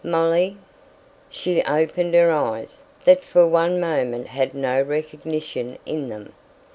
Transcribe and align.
"Molly!" 0.03 0.57
She 1.29 1.61
opened 1.65 2.15
her 2.15 2.31
eyes, 2.31 2.81
that 3.05 3.23
for 3.23 3.45
one 3.45 3.79
moment 3.79 4.25
had 4.29 4.55
no 4.55 4.81
recognition 4.81 5.77
in 5.85 6.09
them. 6.09 6.33